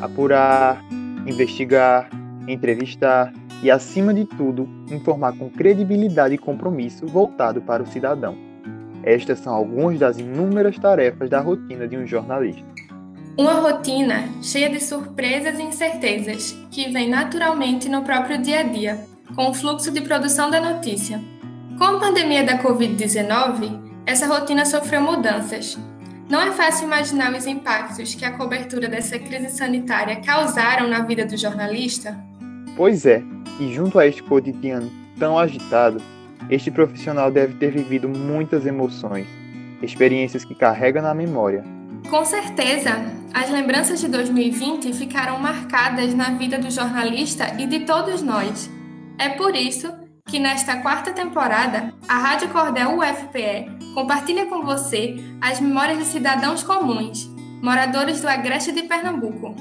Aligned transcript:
apurar, 0.00 0.84
investigar, 1.26 2.08
entrevistar 2.46 3.32
e, 3.62 3.70
acima 3.70 4.14
de 4.14 4.24
tudo, 4.24 4.68
informar 4.90 5.32
com 5.36 5.50
credibilidade 5.50 6.34
e 6.34 6.38
compromisso 6.38 7.06
voltado 7.06 7.60
para 7.60 7.82
o 7.82 7.86
cidadão. 7.86 8.36
Estas 9.02 9.38
são 9.40 9.54
algumas 9.54 9.98
das 9.98 10.18
inúmeras 10.18 10.78
tarefas 10.78 11.30
da 11.30 11.40
rotina 11.40 11.86
de 11.86 11.96
um 11.96 12.06
jornalista. 12.06 12.64
Uma 13.36 13.54
rotina 13.54 14.28
cheia 14.42 14.68
de 14.68 14.82
surpresas 14.82 15.58
e 15.58 15.62
incertezas 15.62 16.56
que 16.70 16.90
vem 16.90 17.08
naturalmente 17.08 17.88
no 17.88 18.02
próprio 18.02 18.38
dia 18.42 18.60
a 18.60 18.62
dia, 18.64 18.98
com 19.34 19.50
o 19.50 19.54
fluxo 19.54 19.92
de 19.92 20.00
produção 20.00 20.50
da 20.50 20.60
notícia. 20.60 21.20
Com 21.78 21.84
a 21.84 22.00
pandemia 22.00 22.42
da 22.42 22.60
Covid-19, 22.60 23.80
essa 24.04 24.26
rotina 24.26 24.64
sofreu 24.64 25.00
mudanças. 25.00 25.78
Não 26.28 26.42
é 26.42 26.52
fácil 26.52 26.86
imaginar 26.86 27.32
os 27.32 27.46
impactos 27.46 28.14
que 28.14 28.22
a 28.22 28.32
cobertura 28.32 28.86
dessa 28.86 29.18
crise 29.18 29.48
sanitária 29.56 30.16
causaram 30.16 30.86
na 30.86 31.00
vida 31.00 31.24
do 31.24 31.38
jornalista? 31.38 32.18
Pois 32.76 33.06
é, 33.06 33.22
e 33.58 33.72
junto 33.72 33.98
a 33.98 34.06
este 34.06 34.22
cotidiano 34.22 34.92
tão 35.18 35.38
agitado, 35.38 36.02
este 36.50 36.70
profissional 36.70 37.30
deve 37.30 37.54
ter 37.54 37.70
vivido 37.70 38.10
muitas 38.10 38.66
emoções, 38.66 39.26
experiências 39.82 40.44
que 40.44 40.54
carrega 40.54 41.00
na 41.00 41.14
memória. 41.14 41.64
Com 42.10 42.22
certeza, 42.26 42.90
as 43.32 43.50
lembranças 43.50 43.98
de 43.98 44.08
2020 44.08 44.92
ficaram 44.92 45.38
marcadas 45.38 46.12
na 46.14 46.30
vida 46.32 46.58
do 46.58 46.70
jornalista 46.70 47.54
e 47.58 47.66
de 47.66 47.80
todos 47.80 48.20
nós. 48.20 48.70
É 49.18 49.30
por 49.30 49.56
isso 49.56 49.90
que 50.28 50.38
nesta 50.38 50.76
quarta 50.82 51.10
temporada, 51.10 51.92
a 52.06 52.18
Rádio 52.18 52.50
Cordel 52.50 52.98
UFPE 52.98 53.94
compartilha 53.94 54.44
com 54.44 54.62
você 54.62 55.16
as 55.40 55.58
memórias 55.58 55.98
de 55.98 56.04
cidadãos 56.04 56.62
comuns, 56.62 57.34
moradores 57.62 58.20
do 58.20 58.28
Agreste 58.28 58.70
de 58.70 58.82
Pernambuco. 58.82 59.56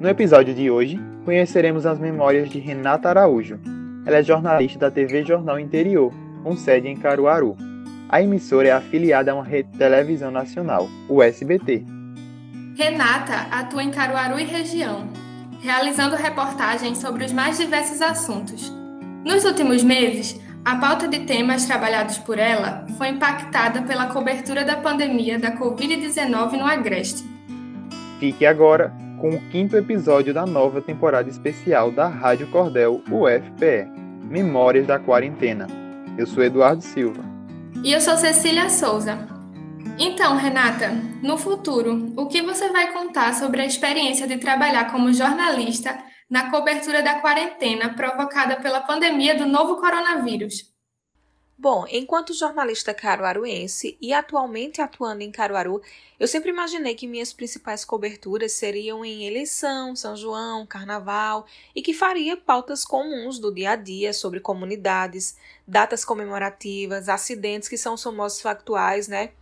No 0.00 0.08
episódio 0.08 0.52
de 0.52 0.68
hoje, 0.68 1.00
conheceremos 1.24 1.86
as 1.86 2.00
memórias 2.00 2.50
de 2.50 2.58
Renata 2.58 3.08
Araújo. 3.08 3.60
Ela 4.04 4.16
é 4.16 4.22
jornalista 4.22 4.80
da 4.80 4.90
TV 4.90 5.24
Jornal 5.24 5.60
Interior, 5.60 6.12
com 6.42 6.56
sede 6.56 6.88
em 6.88 6.96
Caruaru. 6.96 7.56
A 8.08 8.20
emissora 8.20 8.66
é 8.66 8.72
afiliada 8.72 9.30
a 9.30 9.34
uma 9.36 9.44
rede 9.44 9.70
de 9.70 9.78
televisão 9.78 10.32
nacional, 10.32 10.88
o 11.08 11.22
SBT. 11.22 11.84
Renata 12.76 13.46
atua 13.52 13.84
em 13.84 13.92
Caruaru 13.92 14.40
e 14.40 14.44
região, 14.44 15.08
realizando 15.62 16.16
reportagens 16.16 16.98
sobre 16.98 17.24
os 17.24 17.32
mais 17.32 17.58
diversos 17.58 18.02
assuntos, 18.02 18.79
nos 19.24 19.44
últimos 19.44 19.82
meses, 19.82 20.40
a 20.64 20.76
pauta 20.76 21.06
de 21.06 21.20
temas 21.20 21.66
trabalhados 21.66 22.18
por 22.18 22.38
ela 22.38 22.86
foi 22.96 23.08
impactada 23.08 23.82
pela 23.82 24.06
cobertura 24.06 24.64
da 24.64 24.76
pandemia 24.76 25.38
da 25.38 25.56
Covid-19 25.56 26.52
no 26.52 26.66
Agreste. 26.66 27.24
Fique 28.18 28.44
agora 28.46 28.94
com 29.18 29.30
o 29.30 29.40
quinto 29.50 29.76
episódio 29.76 30.32
da 30.32 30.46
nova 30.46 30.80
temporada 30.80 31.28
especial 31.28 31.90
da 31.90 32.08
Rádio 32.08 32.46
Cordel 32.48 33.02
UFPE 33.10 33.88
Memórias 34.22 34.86
da 34.86 34.98
Quarentena. 34.98 35.66
Eu 36.16 36.26
sou 36.26 36.42
Eduardo 36.42 36.82
Silva. 36.82 37.22
E 37.82 37.92
eu 37.92 38.00
sou 38.00 38.16
Cecília 38.16 38.68
Souza. 38.70 39.18
Então, 39.98 40.36
Renata, 40.36 40.90
no 41.22 41.36
futuro, 41.36 42.12
o 42.16 42.26
que 42.26 42.40
você 42.40 42.70
vai 42.70 42.92
contar 42.92 43.34
sobre 43.34 43.60
a 43.60 43.66
experiência 43.66 44.26
de 44.26 44.38
trabalhar 44.38 44.90
como 44.90 45.12
jornalista 45.12 45.98
na 46.30 46.48
cobertura 46.48 47.02
da 47.02 47.18
quarentena 47.20 47.92
provocada 47.92 48.56
pela 48.60 48.80
pandemia 48.80 49.34
do 49.34 49.46
novo 49.46 49.80
coronavírus. 49.80 50.70
Bom, 51.62 51.84
enquanto 51.90 52.32
jornalista 52.32 52.94
caruaruense 52.94 53.98
e 54.00 54.14
atualmente 54.14 54.80
atuando 54.80 55.22
em 55.22 55.30
Caruaru, 55.30 55.82
eu 56.18 56.26
sempre 56.26 56.48
imaginei 56.48 56.94
que 56.94 57.06
minhas 57.06 57.34
principais 57.34 57.84
coberturas 57.84 58.52
seriam 58.52 59.04
em 59.04 59.26
eleição, 59.26 59.94
São 59.94 60.16
João, 60.16 60.64
Carnaval 60.64 61.44
e 61.76 61.82
que 61.82 61.92
faria 61.92 62.34
pautas 62.34 62.82
comuns 62.82 63.38
do 63.38 63.52
dia 63.52 63.72
a 63.72 63.76
dia 63.76 64.14
sobre 64.14 64.40
comunidades, 64.40 65.36
datas 65.68 66.02
comemorativas, 66.02 67.10
acidentes 67.10 67.68
que 67.68 67.76
são 67.76 67.94
famosos 67.98 68.40
factuais, 68.40 69.06
né? 69.06 69.32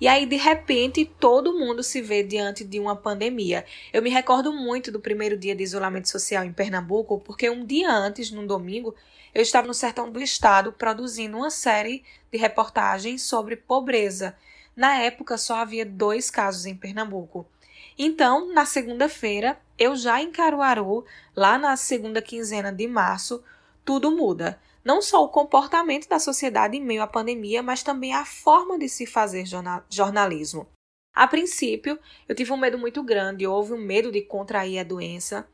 E 0.00 0.06
aí, 0.06 0.26
de 0.26 0.36
repente, 0.36 1.04
todo 1.04 1.58
mundo 1.58 1.82
se 1.82 2.00
vê 2.00 2.22
diante 2.22 2.62
de 2.62 2.78
uma 2.78 2.94
pandemia. 2.94 3.64
Eu 3.92 4.00
me 4.00 4.10
recordo 4.10 4.52
muito 4.52 4.92
do 4.92 5.00
primeiro 5.00 5.36
dia 5.36 5.56
de 5.56 5.64
isolamento 5.64 6.08
social 6.08 6.44
em 6.44 6.52
Pernambuco, 6.52 7.18
porque 7.20 7.50
um 7.50 7.64
dia 7.64 7.90
antes, 7.90 8.30
num 8.30 8.46
domingo, 8.46 8.94
eu 9.34 9.42
estava 9.42 9.66
no 9.66 9.74
sertão 9.74 10.08
do 10.08 10.20
estado 10.20 10.72
produzindo 10.72 11.36
uma 11.36 11.50
série 11.50 12.04
de 12.30 12.38
reportagens 12.38 13.22
sobre 13.22 13.56
pobreza. 13.56 14.36
Na 14.76 14.96
época, 14.98 15.36
só 15.36 15.56
havia 15.56 15.84
dois 15.84 16.30
casos 16.30 16.64
em 16.64 16.76
Pernambuco. 16.76 17.44
Então, 17.98 18.52
na 18.52 18.64
segunda-feira, 18.64 19.58
eu 19.76 19.96
já 19.96 20.22
em 20.22 20.30
Caruaru, 20.30 21.04
lá 21.34 21.58
na 21.58 21.76
segunda 21.76 22.22
quinzena 22.22 22.72
de 22.72 22.86
março, 22.86 23.42
tudo 23.84 24.12
muda 24.12 24.60
não 24.84 25.02
só 25.02 25.24
o 25.24 25.28
comportamento 25.28 26.08
da 26.08 26.18
sociedade 26.18 26.76
em 26.76 26.84
meio 26.84 27.02
à 27.02 27.06
pandemia, 27.06 27.62
mas 27.62 27.82
também 27.82 28.12
a 28.12 28.24
forma 28.24 28.78
de 28.78 28.88
se 28.88 29.06
fazer 29.06 29.44
jornalismo. 29.90 30.66
A 31.14 31.26
princípio, 31.26 31.98
eu 32.28 32.34
tive 32.34 32.52
um 32.52 32.56
medo 32.56 32.78
muito 32.78 33.02
grande, 33.02 33.46
houve 33.46 33.72
um 33.72 33.78
medo 33.78 34.12
de 34.12 34.22
contrair 34.22 34.78
a 34.78 34.84
doença, 34.84 35.48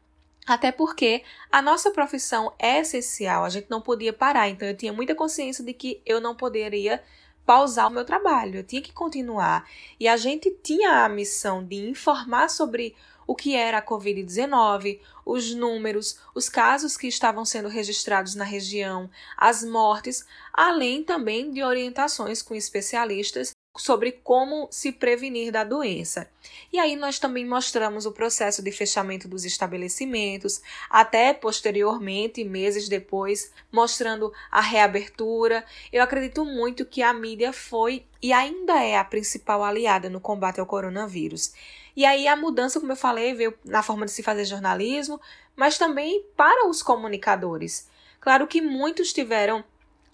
até 0.47 0.71
porque 0.71 1.23
a 1.51 1.63
nossa 1.63 1.91
profissão 1.91 2.53
é 2.59 2.81
essencial, 2.81 3.45
a 3.45 3.49
gente 3.49 3.71
não 3.71 3.81
podia 3.81 4.13
parar, 4.13 4.49
então 4.49 4.69
eu 4.69 4.77
tinha 4.77 4.93
muita 4.93 5.15
consciência 5.15 5.65
de 5.65 5.73
que 5.73 6.03
eu 6.05 6.21
não 6.21 6.35
poderia 6.35 7.03
pausar 7.47 7.89
o 7.89 7.91
meu 7.91 8.05
trabalho, 8.05 8.59
eu 8.59 8.65
tinha 8.65 8.83
que 8.83 8.93
continuar. 8.93 9.69
E 9.99 10.07
a 10.07 10.17
gente 10.17 10.51
tinha 10.63 11.05
a 11.05 11.09
missão 11.09 11.65
de 11.65 11.77
informar 11.77 12.51
sobre 12.51 12.95
o 13.27 13.35
que 13.35 13.55
era 13.55 13.79
a 13.79 13.83
Covid-19, 13.83 15.01
os 15.25 15.55
números, 15.55 16.19
os 16.35 16.49
casos 16.49 16.97
que 16.97 17.07
estavam 17.07 17.45
sendo 17.45 17.69
registrados 17.69 18.35
na 18.35 18.45
região, 18.45 19.11
as 19.37 19.65
mortes, 19.65 20.25
além 20.53 21.03
também 21.03 21.51
de 21.51 21.63
orientações 21.63 22.43
com 22.43 22.55
especialistas 22.55 23.55
sobre 23.77 24.13
como 24.13 24.69
se 24.71 24.93
prevenir 24.93 25.51
da 25.51 25.65
doença. 25.65 26.31
E 26.73 26.79
aí 26.79 26.95
nós 26.95 27.19
também 27.19 27.45
mostramos 27.45 28.07
o 28.07 28.13
processo 28.13 28.63
de 28.63 28.71
fechamento 28.71 29.27
dos 29.27 29.45
estabelecimentos, 29.45 30.63
até 30.89 31.35
posteriormente, 31.35 32.45
meses 32.45 32.89
depois, 32.89 33.53
mostrando 33.73 34.33
a 34.51 34.61
reabertura. 34.61 35.65
Eu 35.93 36.03
acredito 36.03 36.45
muito 36.45 36.85
que 36.85 37.03
a 37.03 37.13
mídia 37.13 37.53
foi 37.53 38.07
e 38.23 38.33
ainda 38.33 38.83
é 38.83 38.97
a 38.97 39.05
principal 39.05 39.65
aliada 39.65 40.09
no 40.09 40.21
combate 40.21 40.61
ao 40.61 40.67
coronavírus. 40.67 41.53
E 41.97 42.05
aí 42.05 42.29
a 42.29 42.37
mudança, 42.37 42.79
como 42.79 42.93
eu 42.93 42.97
falei, 42.97 43.35
veio 43.35 43.55
na 43.65 43.83
forma 43.83 44.07
de 44.07 44.13
se 44.13 44.23
fazer 44.23 44.45
jornalismo, 44.45 45.21
mas 45.57 45.79
também 45.79 46.25
para 46.37 46.69
os 46.69 46.83
comunicadores. 46.83 47.89
Claro 48.21 48.47
que 48.47 48.61
muitos 48.61 49.13
tiveram 49.13 49.65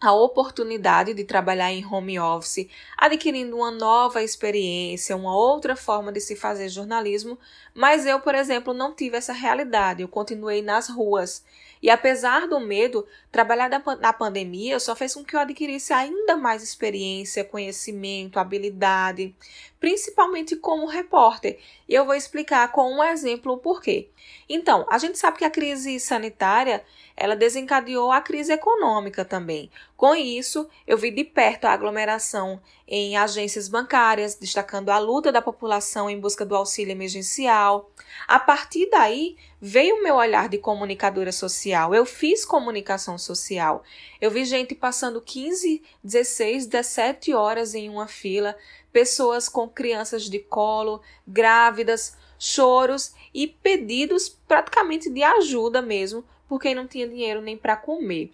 a 0.01 0.13
oportunidade 0.15 1.13
de 1.13 1.25
trabalhar 1.25 1.71
em 1.71 1.85
home 1.85 2.19
office, 2.19 2.67
adquirindo 2.97 3.57
uma 3.57 3.71
nova 3.71 4.23
experiência, 4.23 5.15
uma 5.15 5.37
outra 5.37 5.77
forma 5.77 6.11
de 6.11 6.21
se 6.21 6.35
fazer 6.35 6.71
jornalismo, 6.71 7.39
mas 7.75 8.07
eu, 8.07 8.19
por 8.21 8.35
exemplo, 8.35 8.73
não 8.73 8.95
tive 8.95 9.19
essa 9.19 9.35
realidade. 9.35 10.03
Eu 10.03 10.09
continuei 10.09 10.63
nas 10.63 10.89
ruas 10.89 11.45
e 11.83 11.89
apesar 11.89 12.47
do 12.47 12.61
medo, 12.61 13.07
trabalhar 13.33 13.71
na 14.01 14.13
pandemia 14.13 14.79
só 14.79 14.95
fez 14.95 15.15
com 15.15 15.25
que 15.25 15.35
eu 15.35 15.41
adquirisse 15.41 15.93
ainda 15.93 16.37
mais 16.37 16.63
experiência, 16.63 17.43
conhecimento, 17.43 18.39
habilidade, 18.39 19.35
principalmente 19.79 20.57
como 20.57 20.85
repórter. 20.85 21.59
E 21.89 21.95
eu 21.95 22.05
vou 22.05 22.15
explicar 22.15 22.71
com 22.71 22.97
um 22.97 23.03
exemplo 23.03 23.55
o 23.55 23.59
porquê. 23.59 24.11
Então, 24.47 24.87
a 24.91 24.99
gente 24.99 25.19
sabe 25.19 25.39
que 25.39 25.45
a 25.45 25.51
crise 25.51 25.99
sanitária 25.99 26.85
ela 27.17 27.35
desencadeou 27.35 28.13
a 28.13 28.21
crise 28.21 28.53
econômica 28.53 29.25
também. 29.25 29.71
Com 30.01 30.15
isso, 30.15 30.67
eu 30.87 30.97
vi 30.97 31.11
de 31.11 31.23
perto 31.25 31.67
a 31.67 31.73
aglomeração 31.73 32.59
em 32.89 33.19
agências 33.19 33.69
bancárias, 33.69 34.35
destacando 34.35 34.89
a 34.89 34.99
luta 34.99 35.31
da 35.31 35.43
população 35.43 36.09
em 36.09 36.19
busca 36.19 36.43
do 36.43 36.57
auxílio 36.57 36.93
emergencial. 36.93 37.91
A 38.27 38.39
partir 38.39 38.89
daí, 38.89 39.37
veio 39.61 39.97
o 39.97 40.03
meu 40.03 40.15
olhar 40.15 40.49
de 40.49 40.57
comunicadora 40.57 41.31
social. 41.31 41.95
Eu 41.95 42.07
fiz 42.07 42.47
comunicação 42.47 43.19
social. 43.19 43.85
Eu 44.19 44.31
vi 44.31 44.47
gente 44.47 44.75
passando 44.75 45.21
15, 45.21 45.83
16, 46.03 46.65
17 46.65 47.35
horas 47.35 47.75
em 47.75 47.91
uma 47.91 48.09
fila, 48.09 48.57
pessoas 48.91 49.51
com 49.51 49.69
crianças 49.69 50.31
de 50.31 50.39
colo, 50.39 51.03
grávidas, 51.29 52.17
choros 52.39 53.13
e 53.35 53.47
pedidos 53.47 54.31
praticamente 54.31 55.11
de 55.11 55.23
ajuda 55.23 55.83
mesmo 55.83 56.25
porque 56.49 56.75
não 56.75 56.87
tinha 56.87 57.07
dinheiro 57.07 57.43
nem 57.43 57.55
para 57.55 57.77
comer. 57.77 58.33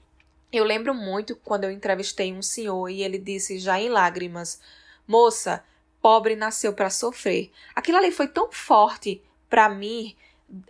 Eu 0.52 0.64
lembro 0.64 0.94
muito 0.94 1.37
quando 1.37 1.64
eu 1.64 1.70
entrevistei 1.70 2.32
um 2.32 2.43
senhor 2.43 2.88
e 2.88 3.02
ele 3.02 3.19
disse, 3.19 3.58
já 3.58 3.81
em 3.81 3.88
lágrimas: 3.88 4.60
Moça, 5.06 5.64
pobre 6.00 6.37
nasceu 6.37 6.72
para 6.72 6.90
sofrer. 6.90 7.50
Aquilo 7.75 7.98
ali 7.98 8.10
foi 8.10 8.28
tão 8.28 8.50
forte 8.52 9.22
para 9.48 9.69
mim 9.69 10.14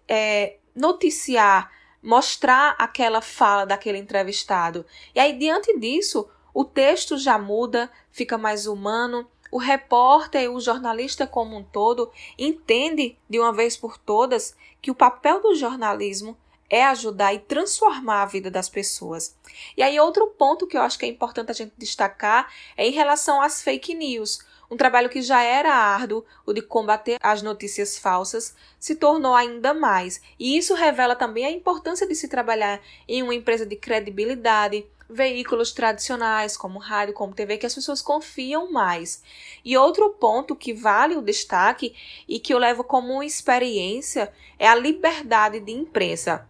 é, 0.08 0.56
noticiar, 0.74 1.70
mostrar 2.02 2.74
aquela 2.78 3.20
fala 3.20 3.64
daquele 3.64 3.98
entrevistado. 3.98 4.84
E 5.14 5.20
aí, 5.20 5.38
diante 5.38 5.78
disso, 5.78 6.28
o 6.54 6.64
texto 6.64 7.18
já 7.18 7.38
muda, 7.38 7.90
fica 8.10 8.38
mais 8.38 8.66
humano, 8.66 9.28
o 9.50 9.58
repórter 9.58 10.42
e 10.42 10.48
o 10.48 10.60
jornalista 10.60 11.26
como 11.26 11.56
um 11.56 11.62
todo 11.62 12.10
entende 12.38 13.16
de 13.28 13.38
uma 13.38 13.52
vez 13.52 13.76
por 13.76 13.98
todas 13.98 14.56
que 14.80 14.90
o 14.90 14.94
papel 14.94 15.40
do 15.40 15.54
jornalismo 15.54 16.36
é 16.68 16.84
ajudar 16.86 17.34
e 17.34 17.38
transformar 17.38 18.22
a 18.22 18.26
vida 18.26 18.50
das 18.50 18.68
pessoas. 18.68 19.36
E 19.76 19.82
aí 19.82 19.98
outro 20.00 20.26
ponto 20.28 20.66
que 20.66 20.76
eu 20.76 20.82
acho 20.82 20.98
que 20.98 21.06
é 21.06 21.08
importante 21.08 21.50
a 21.50 21.54
gente 21.54 21.72
destacar 21.76 22.52
é 22.76 22.86
em 22.86 22.92
relação 22.92 23.40
às 23.40 23.62
fake 23.62 23.94
news. 23.94 24.40
Um 24.70 24.76
trabalho 24.76 25.08
que 25.08 25.22
já 25.22 25.42
era 25.42 25.72
árduo, 25.72 26.24
o 26.44 26.52
de 26.52 26.60
combater 26.60 27.18
as 27.22 27.40
notícias 27.40 27.98
falsas, 27.98 28.54
se 28.80 28.96
tornou 28.96 29.34
ainda 29.34 29.72
mais. 29.72 30.20
E 30.38 30.56
isso 30.56 30.74
revela 30.74 31.14
também 31.14 31.46
a 31.46 31.50
importância 31.50 32.06
de 32.06 32.14
se 32.14 32.28
trabalhar 32.28 32.80
em 33.06 33.22
uma 33.22 33.34
empresa 33.34 33.64
de 33.64 33.76
credibilidade, 33.76 34.84
veículos 35.08 35.70
tradicionais, 35.70 36.56
como 36.56 36.80
rádio, 36.80 37.14
como 37.14 37.32
TV, 37.32 37.58
que 37.58 37.66
as 37.66 37.74
pessoas 37.74 38.02
confiam 38.02 38.72
mais. 38.72 39.22
E 39.64 39.76
outro 39.76 40.10
ponto 40.10 40.56
que 40.56 40.74
vale 40.74 41.16
o 41.16 41.22
destaque 41.22 41.94
e 42.28 42.40
que 42.40 42.52
eu 42.52 42.58
levo 42.58 42.82
como 42.82 43.22
experiência 43.22 44.32
é 44.58 44.66
a 44.66 44.74
liberdade 44.74 45.60
de 45.60 45.70
imprensa. 45.70 46.48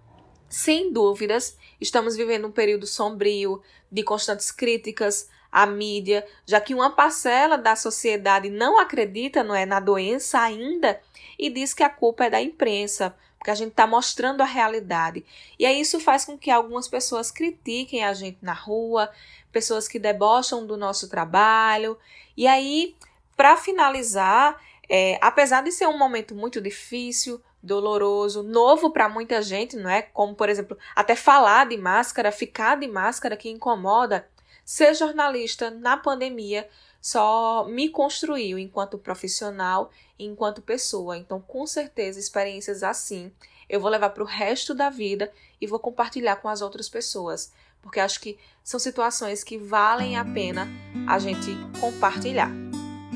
Sem 0.48 0.92
dúvidas, 0.92 1.56
estamos 1.80 2.16
vivendo 2.16 2.46
um 2.46 2.52
período 2.52 2.86
sombrio, 2.86 3.62
de 3.90 4.02
constantes 4.02 4.50
críticas 4.50 5.28
à 5.50 5.66
mídia, 5.66 6.26
já 6.44 6.60
que 6.60 6.74
uma 6.74 6.90
parcela 6.90 7.56
da 7.56 7.74
sociedade 7.74 8.50
não 8.50 8.78
acredita 8.78 9.42
não 9.42 9.54
é, 9.54 9.64
na 9.64 9.80
doença 9.80 10.40
ainda 10.40 11.00
e 11.38 11.50
diz 11.50 11.72
que 11.72 11.82
a 11.82 11.88
culpa 11.88 12.26
é 12.26 12.30
da 12.30 12.40
imprensa, 12.40 13.16
porque 13.38 13.50
a 13.50 13.54
gente 13.54 13.70
está 13.70 13.86
mostrando 13.86 14.40
a 14.40 14.46
realidade. 14.46 15.24
E 15.58 15.64
aí 15.64 15.80
isso 15.80 16.00
faz 16.00 16.24
com 16.24 16.36
que 16.36 16.50
algumas 16.50 16.88
pessoas 16.88 17.30
critiquem 17.30 18.04
a 18.04 18.12
gente 18.12 18.38
na 18.42 18.52
rua, 18.52 19.10
pessoas 19.52 19.86
que 19.88 19.98
debocham 19.98 20.66
do 20.66 20.76
nosso 20.76 21.08
trabalho. 21.08 21.98
E 22.36 22.46
aí, 22.46 22.94
para 23.36 23.56
finalizar, 23.56 24.60
é, 24.88 25.18
apesar 25.20 25.62
de 25.62 25.72
ser 25.72 25.86
um 25.86 25.98
momento 25.98 26.34
muito 26.34 26.60
difícil, 26.60 27.40
doloroso, 27.62 28.42
novo 28.42 28.90
para 28.90 29.08
muita 29.08 29.42
gente, 29.42 29.76
não 29.76 29.90
é? 29.90 30.02
Como, 30.02 30.34
por 30.34 30.48
exemplo, 30.48 30.76
até 30.94 31.16
falar 31.16 31.66
de 31.66 31.76
máscara, 31.76 32.30
ficar 32.30 32.76
de 32.76 32.86
máscara 32.86 33.36
que 33.36 33.50
incomoda. 33.50 34.28
Ser 34.64 34.94
jornalista 34.94 35.70
na 35.70 35.96
pandemia 35.96 36.68
só 37.00 37.64
me 37.68 37.88
construiu 37.88 38.58
enquanto 38.58 38.98
profissional 38.98 39.90
e 40.18 40.24
enquanto 40.24 40.60
pessoa. 40.60 41.16
Então, 41.16 41.40
com 41.40 41.66
certeza, 41.66 42.18
experiências 42.18 42.82
assim 42.82 43.32
eu 43.68 43.80
vou 43.80 43.90
levar 43.90 44.10
para 44.10 44.22
o 44.22 44.26
resto 44.26 44.74
da 44.74 44.90
vida 44.90 45.30
e 45.60 45.66
vou 45.66 45.78
compartilhar 45.78 46.36
com 46.36 46.48
as 46.48 46.62
outras 46.62 46.88
pessoas, 46.88 47.52
porque 47.82 48.00
acho 48.00 48.20
que 48.20 48.38
são 48.62 48.78
situações 48.78 49.42
que 49.42 49.58
valem 49.58 50.16
a 50.16 50.24
pena 50.24 50.68
a 51.06 51.18
gente 51.18 51.50
compartilhar. 51.80 52.50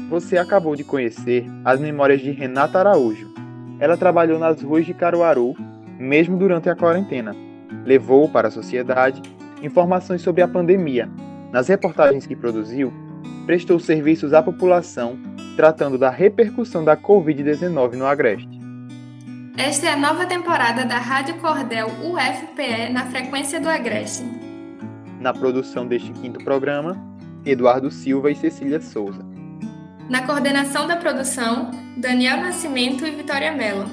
Você 0.08 0.36
acabou 0.36 0.74
de 0.74 0.82
conhecer 0.82 1.44
as 1.64 1.78
memórias 1.78 2.20
de 2.20 2.30
Renata 2.32 2.80
Araújo. 2.80 3.29
Ela 3.80 3.96
trabalhou 3.96 4.38
nas 4.38 4.62
ruas 4.62 4.84
de 4.84 4.92
Caruaru, 4.92 5.56
mesmo 5.98 6.36
durante 6.36 6.68
a 6.68 6.76
quarentena. 6.76 7.34
Levou 7.84 8.28
para 8.28 8.48
a 8.48 8.50
sociedade 8.50 9.22
informações 9.62 10.20
sobre 10.20 10.42
a 10.42 10.48
pandemia. 10.48 11.08
Nas 11.50 11.68
reportagens 11.68 12.26
que 12.26 12.36
produziu, 12.36 12.92
prestou 13.46 13.80
serviços 13.80 14.34
à 14.34 14.42
população 14.42 15.18
tratando 15.56 15.98
da 15.98 16.10
repercussão 16.10 16.84
da 16.84 16.96
Covid-19 16.96 17.94
no 17.94 18.06
Agreste. 18.06 18.60
Esta 19.56 19.88
é 19.88 19.92
a 19.92 19.96
nova 19.96 20.24
temporada 20.24 20.84
da 20.86 20.96
Rádio 20.96 21.34
Cordel 21.38 21.86
UFPE 21.86 22.92
na 22.92 23.06
frequência 23.06 23.60
do 23.60 23.68
Agreste. 23.68 24.24
Na 25.20 25.34
produção 25.34 25.86
deste 25.86 26.12
quinto 26.12 26.42
programa, 26.42 26.96
Eduardo 27.44 27.90
Silva 27.90 28.30
e 28.30 28.34
Cecília 28.34 28.80
Souza. 28.80 29.29
Na 30.10 30.26
coordenação 30.26 30.88
da 30.88 30.96
produção, 30.96 31.70
Daniel 31.96 32.38
Nascimento 32.38 33.06
e 33.06 33.12
Vitória 33.12 33.52
Mello. 33.52 33.88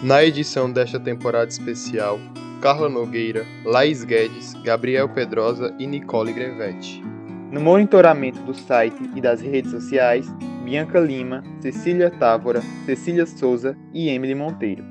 Na 0.00 0.24
edição 0.24 0.70
desta 0.70 1.00
temporada 1.00 1.48
especial, 1.48 2.20
Carla 2.62 2.88
Nogueira, 2.88 3.44
Laís 3.64 4.04
Guedes, 4.04 4.54
Gabriel 4.62 5.08
Pedrosa 5.08 5.74
e 5.80 5.86
Nicole 5.88 6.32
Grevetti. 6.32 7.02
No 7.50 7.60
monitoramento 7.60 8.40
do 8.42 8.54
site 8.54 9.10
e 9.16 9.20
das 9.20 9.40
redes 9.40 9.72
sociais, 9.72 10.32
Bianca 10.64 11.00
Lima, 11.00 11.42
Cecília 11.60 12.08
Távora, 12.08 12.62
Cecília 12.84 13.26
Souza 13.26 13.76
e 13.92 14.08
Emily 14.08 14.36
Monteiro. 14.36 14.84